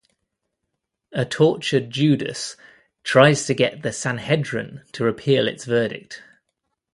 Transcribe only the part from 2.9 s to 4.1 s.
tries to get the